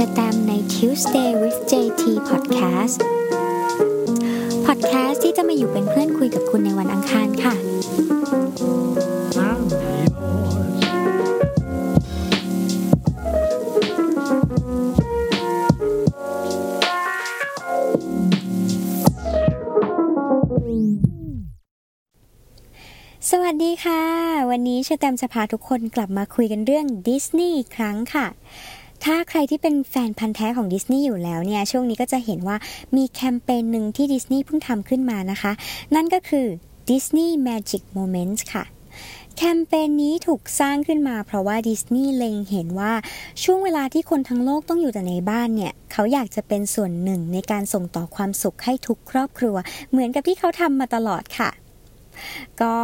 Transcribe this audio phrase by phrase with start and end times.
[0.00, 2.98] ชอแตมใน Tuesday with JT Podcast
[4.66, 7.54] Podcast ที่จะมาอยู่เป็นเพื่อนคุยกับคุณในวันอังคารค่ะ
[23.30, 24.02] สวัสดีค่ะ
[24.50, 28.26] วันนี้เชอแตมจะพาทุกคนกลับมาคุยกันเรื่องดิสนีย์อีกครั้งค่ะ
[29.04, 32.56] ถ้าใครที่เป็นแฟนพันธ์แท้ของดิสนีย์อยู่แล้วเนี่ย ช่วงนี้ก็จะเห็นว่า
[32.96, 35.52] มีแคมเปญหนึ่งที่ดิสนีย์เพิ่งทำขึ้นมานะคะ
[35.94, 36.46] นั่นก็คือ
[36.90, 38.64] Disney Magic Moments ค่ะ
[39.36, 42.92] แคมเปญนี้ถูกสร้างขึ้นมาเพราะว่าดิสนีย์เล็งเห็นว่า
[43.42, 49.56] ช่วงเวลาที่คนทั้งโลกต้องอยู่แต่ในบ้านเนี่ย เขาอยากจะเป็นส่วนหนึ่งในการส่งต่อความสุขให้ทุกครอบครัว
[49.90, 51.50] เหมือนกับที่เขาทำมาตลอดค่ะ
[52.62, 52.74] ก็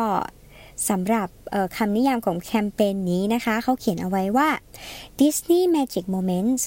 [0.89, 1.29] สำหรับ
[1.77, 4.49] คำนิยามของแคมเปญนี้นะคะ เขาเขียนเอาไว้ว่า
[5.21, 6.63] Disney Magic Moments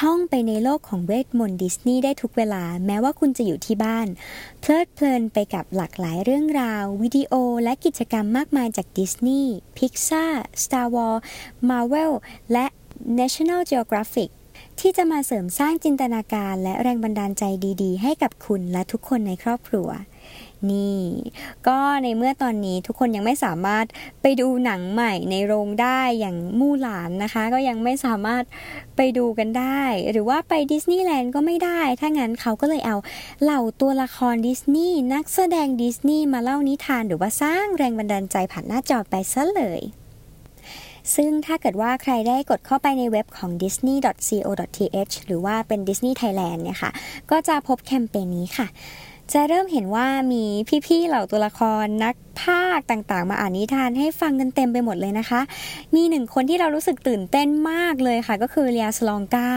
[0.00, 4.06] ท่องไปในโลกของเวทมนต์ดิสนีย์ได้ทุกเวลาแม้ว่าคุณจะอยู่ที่บ้าน
[4.60, 11.20] เพลิดเพลินไปกับหลากหลายเรื่องราว วิดีโอ และกิจกรรมมากมายจากดิสนีย์ Pixar Star Wars
[11.68, 12.12] Marvel
[12.52, 12.66] และ
[13.20, 14.30] National Geographic
[14.80, 17.44] ที่จะมาเสริมสร้างจินตนาการและแรงบันดาลใจ
[17.82, 19.88] ดี ๆ ให้กับคุณและทุกคนในครอบครัว
[20.72, 21.00] นี่
[21.66, 23.84] ก็ในเมื่อตอนนี้ทุกคนยังไม่สามารถ
[24.22, 28.42] ไปดูหนังใหม่ในโรงได้อย่างมู่หลานนะคะ ก็ยังไม่สามารถ
[28.96, 32.96] ไปดูกันได้ หรือว่าไปดิสนีย์แลนด์ก็ไม่ได้ ถ้างั้นเขาก็เลยเอา
[33.42, 39.82] เหล่าตัวละครดิสนีย์นักแสดงดิสนีย์มาเล่านิทานหรือว่าสร้างแรงบันดาลใจผ่านหน้าจอไปซะเลย
[41.16, 46.90] ซึ่งถ้าเกิดว่าใครได้กดเข้าไปในเว็บของ disney.co.th หรือว่าเป็น Disney Thailand เนี่ยค่ะ
[47.30, 48.66] ก็จะพบแคมเปญนี้ค่ะ
[49.32, 50.44] จะเริ่มเห็นว่ามี
[50.86, 55.40] พี่ๆเหล่าตัวละครนักภาคต่างๆ มาอ่านนิทานให้ฟังกันเต็มไปหมดเลยนะคะ
[55.94, 59.48] มีหนึ่งคนที่เรารู้สึกตื่นเต้นมากเลยค่ะ ก็คือเลียสลองกา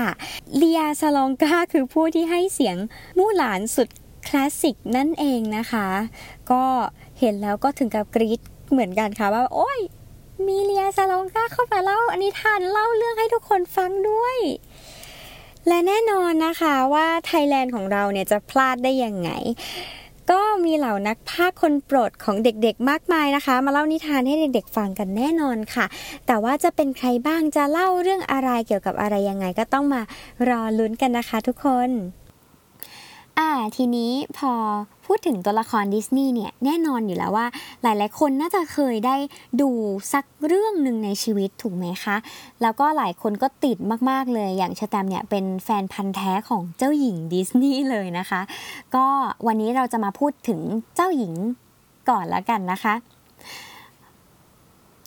[0.55, 2.77] เลียสลองกาคือผู้ที่ให้เสียง
[3.17, 3.87] มู่หลานสุด
[4.27, 5.87] คลาสสิกนั่นเองนะคะ
[6.51, 6.63] ก็
[7.19, 8.39] เห็นแล้วก็ถึงกับกรี๊ด
[8.71, 9.79] เหมือนกันค่ะว่า โอ้ย
[10.47, 14.37] มีเลียซาลองกาเข้ามาเล่าอันนิทานเล่าเรื่องให้ทุกคนฟังด้วย
[15.67, 19.29] และแน่นอนนะคะว่าไทยแลนด์ของเราเนี่ยจะพลาดได้ยังไง
[20.31, 25.85] ก็มีเหล่านักภาคคนโปรดของเด็กๆมากมายนะคะ มาเล่านิทานให้เด็กๆฟังกันแน่นอนค่ะ
[26.27, 30.01] แต่ว่าจะเป็นใครบ้างจะเล่าเรื่องอะไรเกี่ยวกับอะไรยังไง ก็ต้องมา
[30.49, 31.89] รอลุ้นกันนะคะทุกคน
[33.37, 34.51] อ่าทีนี้พอ
[35.05, 37.47] พูดถึงตัวละครดิสนีย์เนี่ยแน่นอนอยู่แล้วว่า
[37.83, 39.15] หลายๆ คนน่าจะเคยได้
[39.61, 39.69] ดู
[40.13, 42.15] สักเรื่องหนึ่งในชีวิตถูกไหมคะ
[42.61, 43.77] แล้วก็หลายคนก็ติด
[44.09, 48.41] มากๆเลยอย่างชแตมเนี่ยเป็นแฟนพันธ์แท้ของเจ้าหญิงดิสนีย์เลยนะคะ
[48.95, 49.05] ก็
[49.47, 50.59] วันนี้เราจะมาพูดถึง
[50.95, 51.33] เจ้าหญิง
[52.09, 52.93] ก่อนแล้วกันนะคะ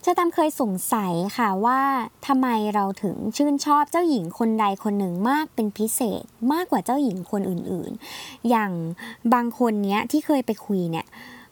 [0.05, 1.81] ชะตามเคยสงสัยค่ะว่า
[2.27, 6.23] ทำไมเราถึงชื่นชอบเจ้าหญิงคนใดคนหนึ่งมากเป็นพิเศษ
[6.53, 8.73] มากกว่าเจ้าหญิงคนอื่นๆ อย่าง
[9.35, 11.07] บางคนเนี้ยที่เคยไปคุยเนี่ย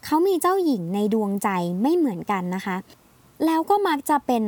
[0.04, 1.48] เขามีเจ้าหญิงในดวงใจ
[1.82, 2.76] ไม่เหมือนกันนะคะ
[3.44, 4.44] แล้วก็มักจะเป็น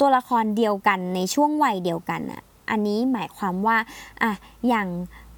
[0.00, 3.78] ตัวละครเดียวกันในช่วงวัยเดียวกันอะอันนี้หมายความว่า
[4.22, 4.32] อะ
[4.68, 4.88] อย่าง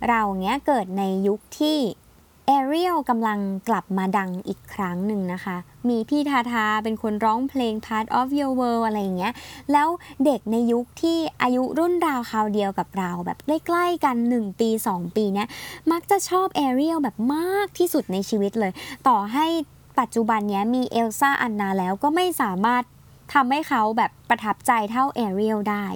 [0.09, 1.79] เราเนี้ยเกิดในยุคที่
[2.47, 3.39] แอเรียลกำลัง
[3.69, 5.57] กลับมาดังอีกครั้งหนึ่งนะคะ
[5.89, 9.33] มีพี่ทาทาเป็นคนร้องเพลง Part of Your World อะไรอย่างเงี้ย
[9.73, 9.89] แล้ว
[10.25, 15.49] เด็กในยุคที่อายุรุ่นราวคราวเดียวกับเราแบบใกล้ๆกัน 1 ปี 2 ปีเนี้ย
[15.93, 18.73] มักจะชอบแอเรียลแบบมากที่สุดในชีวิตเลย
[19.09, 19.47] ต่อให้
[20.01, 22.83] ปัจจุบันนี้มีเอลซ่าอันนาแล้วก็ไม่สามารถ
[23.33, 25.87] ทำให้เขาแบบประทับใจเท่าแอเรียลได้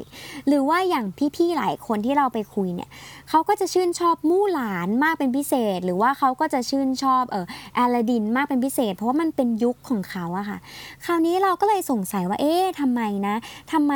[0.46, 1.06] หรือว่าอย่าง
[1.36, 2.90] พี่ๆหลายคนที่เราไปคุยเนี่ย
[3.28, 10.58] เขาก็จะชื่นชอบมู่หลานมากเป็นพิเศษ หรือว่าเขาก็จะชื่นชอบเออแอลาดินมากเป็นพิเศษ เพราะว่ามันเป็นยุคของเขาอะค่ะ
[11.04, 13.34] คราวนี้เราก็เลยสงสัยว่าเอ๊ะทำไมนะ
[13.72, 13.94] ทำไม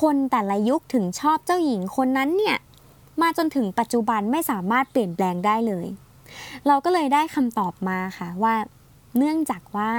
[0.00, 2.56] คนแต่ละยุคถึงชอบเจ้าหญิงคนนั้นเนี่ย
[3.22, 5.86] มาจนถึงปัจจุบันไม่สามารถเปลี่ยนแปลงได้เลย
[6.66, 8.54] เราก็เลยได้คำตอบมาค่ะว่า
[9.18, 9.90] เนื่องจากว่า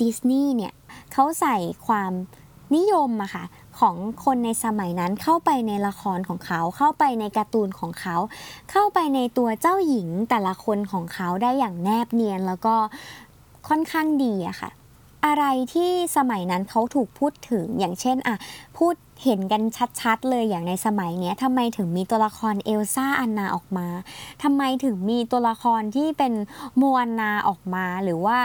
[0.00, 0.72] ดิสนีย์เนี่ย
[1.12, 2.12] เขาใส่ความ
[2.76, 3.44] นิยมอะค่ะ
[3.78, 8.16] ของคนในสมัยนั้นเข้าไปในละครของเขาเข้าไปในการ์ตูนของเขา
[8.70, 12.74] เข้าไปในตัวเจ้าหญิงแต่ละคนของเขาได้อย่างแนบเนียนแล้วก็
[13.68, 14.70] ค่อนข้างดีอะค่ะ
[15.26, 18.36] อะไรที่สมัยนั้นเขาถูกพูดถึงอย่างเช่นอะ
[18.78, 19.62] พูดเห็นกัน
[20.00, 23.86] ชัดๆ เลยอย่างในสมัยนี้ทำไมถึงมีตัวละครเอลซ่าอันนาออกมา
[24.42, 26.32] ทำไมถึงมีตัวละครที่เป็น
[26.76, 28.38] โมอานาออกมาหรือว่า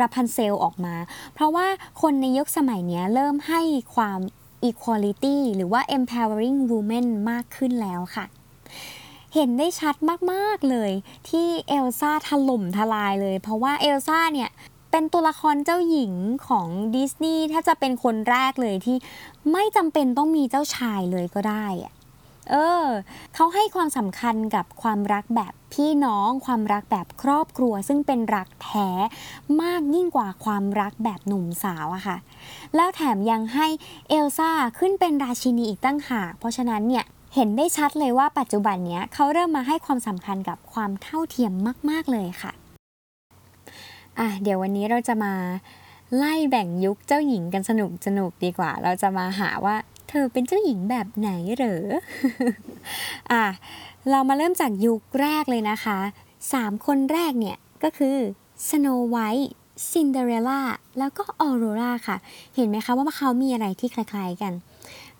[0.00, 0.94] ราพันเซลออกมา
[1.34, 1.66] เพราะว่า
[2.02, 3.60] คนในยุคสมัยนี้เริ่มให้
[3.94, 4.20] ความ
[4.68, 8.24] equality หรือว่า empowering women มากขึ้นแล้วค่ะ
[9.34, 9.94] เห็นได้ชัด
[10.32, 10.90] มาก ๆ เลย
[11.28, 14.50] ที่เอลซ่าถล่มทลายเลย เพราะว่าเอลซ่าเนี่ย
[14.90, 16.12] เป็นตัวละครเจ้าหญิง
[16.48, 18.96] ของดิสนีย์ถ้าจะเป็นคนแรกเลยที่
[19.52, 21.92] ไม่จำเป็นต้องมีเจ้าชายเลยก็ได้อะ
[22.50, 22.54] เอ
[22.84, 22.86] อ
[23.34, 28.88] เขาให้ความสำคัญกับความรักแบบพี่น้องความรักแบบครอบครัว ซึ่งเป็นรักแท้
[29.62, 32.16] มากยิ่งกว่าความรักแบบหนุ่มสาวอะค่ะ
[32.76, 33.66] แล้วแถมยังให้
[34.08, 37.04] เอลซ่าขึ้นเป็นราชินีอีกตั้งหาก เพราะฉะนั้นเนี่ย
[37.34, 41.52] เห็นได้ชัดเลยว่าปัจจุบันเนี้ยเขาเริ่มมาให้ความสำคัญกับความเท่าเทียม
[41.90, 42.52] มาก ๆเลยค่ะ
[44.18, 45.34] อะเดี๋ยววันนี้เราจะมา
[46.16, 49.76] ไล่แบ่งยุคเจ้าหญิงกันสนุกสนุกดีกว่า เราจะมาหาว่า
[50.08, 51.84] เธอเป็นเจ้าหญิงแบบไหนเหรอ
[53.32, 53.46] อะ
[54.10, 55.98] เรามาเริ่มจากยุคแรกเลยนะคะ
[56.52, 58.16] สามคนแรกเนี่ยก็คือ
[58.68, 59.52] สโนไวท์
[59.90, 60.60] ซินเดอเรลล่า
[60.98, 62.16] แล้วก็ออโรราค่ะ
[62.54, 64.52] เห็นไหมคะว่าเขามีอะไรที่คล้ายๆกัน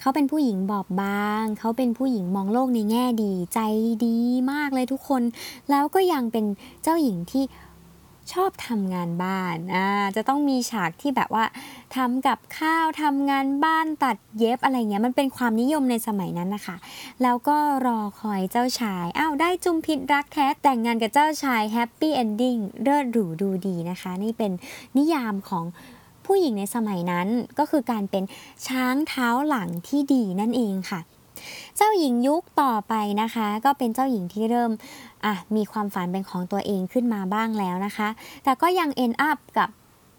[0.01, 3.61] เขาเป็นผู้หญิงบอบบาง เขาเป็นผู้หญิงมองโลกในแง่ดี ใจ
[4.05, 4.17] ดี
[4.53, 5.23] มากเลยทุกคน
[5.71, 6.45] แล้วก็ยังเป็น
[6.83, 7.45] เจ้าหญิงที่
[8.33, 9.87] ชอบทำงานบ้านอ่า
[10.17, 11.45] จะต้องมีฉากที่แบบว่า
[11.97, 16.77] ทำกับข้าวทำงานบ้านตัดเย็บอะไรเงี้ยมันเป็นความนิยมในสมัยนั้นนะคะ
[17.23, 17.57] แล้วก็
[17.87, 24.53] รอคอยเจ้าชายอ้าวได้จุมพิษรักแท้แต่งงานกับเจ้าชายแฮปปี้เอนดิ้งเลิศหรูดูดีนะคะ นี่เป็น
[24.97, 25.65] นิยามของ
[26.27, 28.25] ผู้หญิงในสมัยนั้นก็คือการเป็น
[28.67, 31.01] ช้างเท้าหลังที่ดีนั่นเองค่ะ
[31.77, 34.71] เจ้าหญิงยุคต่อไปนะคะ ก็เป็นเจ้าหญิงที่เริ่ม
[35.25, 38.09] อะมีความฝันเป็นของตัวเองขึ้นมาบ้างแล้วนะคะ
[38.45, 39.71] แต่ก็ยัง end up กับ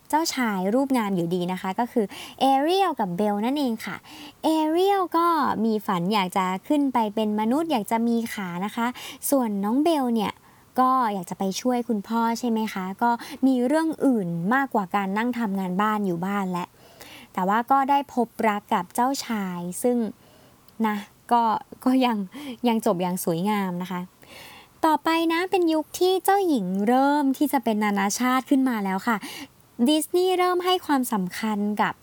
[0.09, 2.05] เจ้าชายรูปงามอยู่ดีนะคะ ก็คือ
[2.39, 3.95] เอเรียลกับเบลนั่นเองค่ะ
[4.43, 5.27] เอเรียลก็
[5.65, 8.87] มีฝันอยากจะขึ้นไปเป็นมนุษย์อยากจะมีขานะคะ
[9.29, 10.33] ส่วนน้องเบลเนี่ย
[10.79, 13.11] ก็อยากจะไปช่วยคุณพ่อใช่ไหมคะ ก็
[13.47, 16.65] มีเรื่องอื่นมากกว่าการนั่งทำงานบ้านอยู่บ้านและ
[17.33, 19.97] แต่ว่าก็ได้พบรักกับเจ้าชายซึ่ง
[20.87, 20.95] นะ
[21.31, 21.41] ก็
[21.85, 22.17] ก็ยัง
[22.67, 24.01] ยังจบอย่างสวยงามนะคะ
[24.85, 29.17] ต่อไปนะเป็นยุคที่เจ้าหญิงเริ่มที่จะเป็นนานาชาติขึ้นมาแล้วค่ะ
[29.89, 31.93] ดิสนีย์เริ่มให้ความสำคัญกับ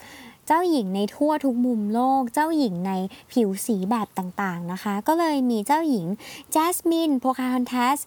[0.46, 2.92] เจ้าหญิงในทั่วทุกมุมโลก เจ้าหญิงใน
[3.32, 6.06] ผิวสีแบบต่างๆนะคะ ก็เลยมีเจ้าหญิง
[6.52, 7.98] แจสมินโพคาฮอนทัส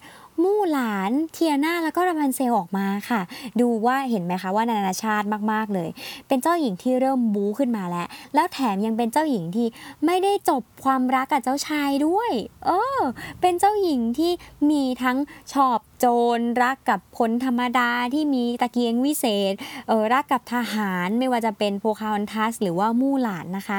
[0.42, 3.20] มู่หลานเทียนาแล้วก็ราพันเซลออกมาค่ะ
[3.60, 5.88] ดูว่าเห็นไหมคะว่านานาชาติมาก ๆ เลย
[6.28, 9.66] เป็นเจ้าหญิงที่เริ่มบู๊ขึ้นมาแล้ว แล้วแถมยังเป็นเจ้าหญิงที่
[10.06, 12.30] ไม่ได้จบความรักกับเจ้าชายด้วย
[12.66, 13.00] เออ
[13.40, 14.32] เป็นเจ้าหญิงที่
[14.70, 15.16] มีทั้ง
[15.52, 16.06] ชอบโจ
[16.38, 19.54] รรักกับคนธรรมดาที่มีตะเกียงวิเศษ
[19.88, 23.78] เออรักกับทหารไม่ว่าจะเป็นโพคาฮอนทัสหรือว่ามู่หลานนะคะ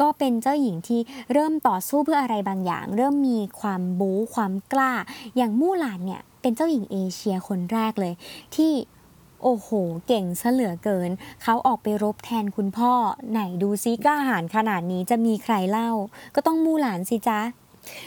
[0.00, 1.00] ก็เป็นเจ้าหญิงที่
[1.32, 4.92] เริ่มต่อสู้เพื่ออะไรบางอย่าง เริ่มมีความบู๊ความกล้า
[5.36, 8.14] อย่างมู่หลานเนี่ยเป็นเจ้าหญิงเอเชียคนแรกเลย
[8.54, 8.72] ที่
[9.42, 9.68] โอ้โห
[10.06, 11.10] เก่งซะเหลือเกิน
[11.42, 12.92] เขาออกไปรบแทนคุณพ่อ
[13.30, 15.90] ไหนดูซิกล้าหาญขนาดนี้จะมีใครเล่า
[16.34, 17.40] ก็ต้องมู่หลานสิจ๊ะ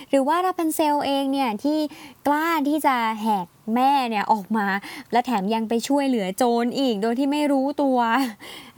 [0.09, 1.79] หรือว่าราพันเซลเองเนี่ยที่
[2.27, 4.67] กล้าที่จะแหก แม่เนี่ยออกมา
[5.11, 7.97] และแถมยังไปช่วยเหลือโจรอีกโดยที่ไม่รู้ตัว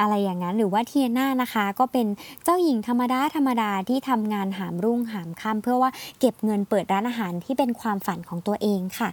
[0.01, 2.07] อะไรอย่างนั้นหรือว่าเทียน่านะคะ ก็เป็น
[2.43, 9.09] เจ้าหญิงธรรมดาธรรมดาที่ทำงานหามรุ่งหามค่ำเพื่อว่าเก็บเงินเปิดร้านอาหารที่เป็นความฝันของตัวเองค่ะ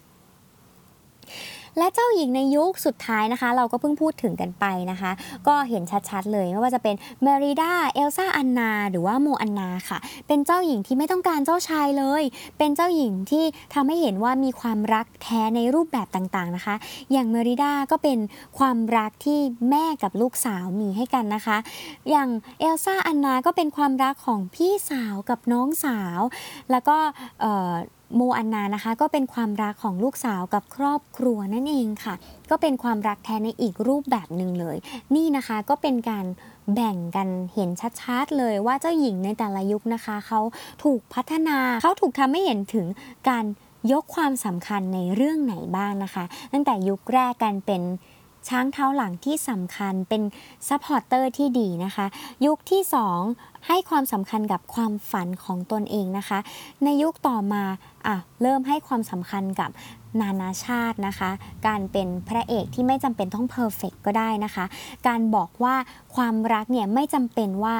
[1.78, 5.10] และเจ้าหญิงในยุคสุดท้ายนะคะ เราก็เพิ่งพูดถึงกันไปนะคะ
[5.46, 12.22] ก็เห็นชัดๆเลยไม่ว่าจะเป็นเมริดาเอลซ่าอันนาหรือว่าโมอันนาค่ะ เป็นเจ้าหญิงที่ไม่ต้องการเจ้าชายเลย
[12.58, 13.44] เป็นเจ้าหญิงที่
[13.74, 16.74] ทำให้เห็นว่ามีความรักแท้ในรูปแบบต่างๆนะคะ
[17.12, 18.18] อย่างเมริดาก็เป็น
[18.58, 19.38] ความรักที่
[19.70, 21.56] แม่กับลูกสาวมีให้กันนะคะ
[22.10, 22.28] อย่าง
[22.60, 26.20] เอลซ่าอันนาก็เป็นความรักของพี่สาวกับน้องสาว
[26.70, 26.96] แล้วก็
[28.14, 32.14] โมอาน่านะคะก็เป็นความรักของลูกสาวกับครอบครัวนั่นเองค่ะ
[32.50, 34.76] ก็เป็นความรักแท้ในอีกรูปแบบหนึ่งเลย
[35.14, 36.26] นี่นะคะก็เป็นการ
[36.74, 40.40] แบ่งกันเห็นชัดๆเลยว่าเจ้าหญิงในแต่ละยุคนะคะเขา
[40.84, 42.86] ถูกพัฒนาเขาถูกทำให้เห็นถึง
[43.28, 43.44] การ
[43.92, 47.82] ยกความสำคัญในเรื่องไหนบ้างนะคะ ตั้งแต่ยุคแรกกันเป็น
[48.48, 50.22] ช้างเท้าหลังที่สำคัญเป็น
[50.68, 52.06] supporter ที่ดีนะคะ
[52.46, 52.82] ยุคที่
[53.24, 56.38] 2 ให้ความสำคัญกับความฝันของตนเองนะคะ
[56.84, 57.64] ในยุคต่อมา
[58.06, 59.70] อะเริ่มให้ความสำคัญกับ
[60.20, 61.30] นานาชาตินะคะ
[61.66, 64.64] การเป็นพระเอกที่ไม่จำเป็นต้อง perfect ก็ได้นะคะ
[65.06, 65.74] การบอกว่า
[66.14, 67.76] ความรักเนี่ยไม่จำเป็นว่า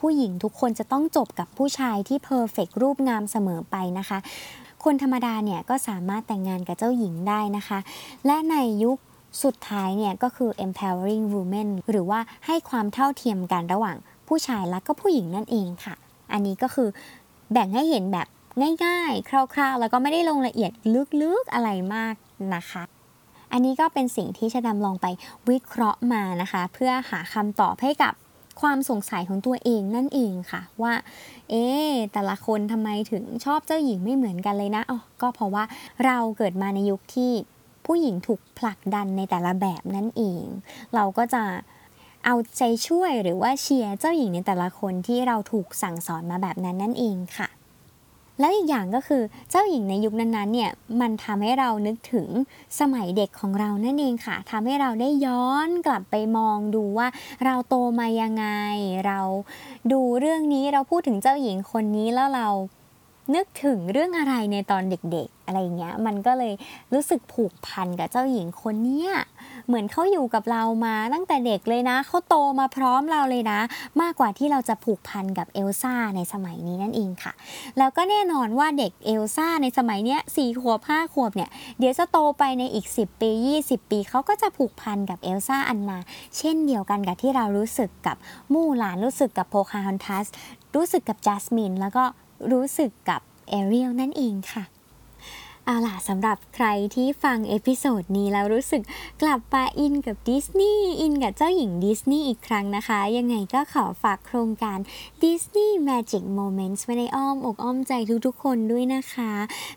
[0.00, 4.18] ผู้หญิงทุกคนจะต้องจบกับผู้ชายที่ perfect รูปงามเสมอไปนะคะ
[4.84, 7.78] คนธรรมดาเนี่ยก็สามารถแต่งงานกับเจ้าหญิงได้นะคะ
[8.26, 8.98] และในยุค
[9.42, 13.96] สุดท้ายเนี่ยก็คือ empowering women หรือว่าให้ความเท่าเทียมกันระหว่าง
[14.28, 15.94] ผู้ชายและก็ผู้หญิงนั่นเองค่ะ
[16.32, 16.88] อันนี้ก็คือ
[17.52, 18.26] แบ่งให้เห็นแบบ
[18.84, 20.72] ง่ายๆ คร่าวๆ แล้วก็ไม่ได้ลงละเอียด
[21.22, 22.14] ลึกๆอะไรมาก
[22.54, 22.82] นะคะ
[23.52, 25.06] อันนี้ก็เป็นสิ่งที่ชะดำลองไป
[25.50, 28.12] วิเคราะห์มานะคะ เพื่อหาคำตอบให้กับ
[28.60, 30.94] ความสงสัยของตัวเองนั่นเองค่ะว่า
[31.50, 31.66] เอ๊
[32.12, 35.64] แต่ละคนทำไมถึงชอบเจ้าหญิงไม่เหมือนกันเลยนะอ๋อก็เพราะว่า
[36.04, 37.32] เราเกิดมาในยุคที่
[37.92, 40.44] ผู้หญิงถูกผลักดันในแต่ละแบบนั่นเอง
[40.94, 41.42] เราก็จะ
[42.24, 47.48] เอาใจช่วยหรือว่าเชียร์เจ้าหญิงในแต่ละคนที่เราถูกสั่งสอนมาแบบนั้นนั่นเองค่ะ
[48.40, 50.70] แล้วอีกอย่างก็คือเจ้าหญิงในยุคนั้นๆเนี่ย
[51.00, 52.28] มันทำให้เรานึกถึง
[52.80, 57.08] สมัยเด็กของเรานั่นเองค่ะทำให้เราได้ย้อนกลับไปมองดูว่า
[57.44, 58.46] เราโตมายังไง
[59.06, 59.20] เรา
[59.92, 62.48] ดูเรื่องนี้เราพูดถึงเจ้าหญิงคนนี้แล้วเรา
[63.34, 66.52] นึกถึงเรื่องอะไรในตอนเด็กๆ อะไรเงี้ย มันก็เลย
[66.92, 69.12] รู้สึกผูกพันกับเจ้าหญิงคนเนี้ย
[69.66, 73.60] เหมือนเขาอยู่กับเรามาตั้งแต่เด็กเลยนะเขาโตมาพร้อมเราเลยนะ
[74.00, 77.32] มากกว่าที่เราจะผูกพันกับเอลซ่าในสมัยนี้นั่นเองค่ะ
[77.78, 83.30] แล้วก็แน่นอนว่าเด็กเอลซ่าในสมัยเนี้ยสี่ขวบห้าขวบเนี่ยเดี๋ยวจะโตไปในอีก 10 ปี
[83.62, 85.98] 20 ปีเขาก็จะผูกพันกับเอลซ่าอันนา
[86.36, 88.16] เช่นเดียวกันกับที่เรารู้สึกกับ
[88.52, 90.26] มู่หลานรู้สึกกับโพคาฮอนทัส
[90.74, 92.04] รู้สึกกับจัสมินแล้วก็
[92.50, 94.64] รู้สึกกับแอเรียลนั่นเองค่ะ
[95.66, 98.82] เอาล่ะสำหรับใครที่ฟัง episode นี้แล้วรู้สึก
[99.22, 104.78] กลับมาอินกับดิสนีย์อินกับเจ้าหญิงดิสนีย์อีกครั้งนะคะ ยังไงก็ขอฝากโครงการ
[105.22, 107.92] Disney Magic Moments ไว้ในอ้อมอกอ้อมใจ
[108.26, 109.32] ทุกๆคนด้วยนะคะ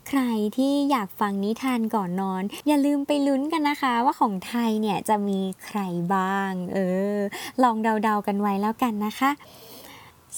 [0.07, 0.21] ใคร
[0.57, 5.79] ที่อยากฟังนิทานก่อนนอน อย่าลืมไปลุ้นกันนะคะ ว่าของไทยเนี่ยจะมีใคร
[6.13, 6.77] บ้าง เอ
[7.15, 7.17] อ
[7.63, 9.31] ลองเดาๆกันไว้แล้วกันนะคะ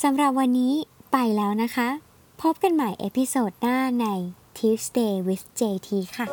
[0.04, 0.74] สำหรับวันนี้
[1.12, 1.90] ไปแล้วนะคะ
[2.42, 4.06] พบกันใหม่ episode หน้าใน
[4.58, 6.26] Tuesday with JT ค่ะ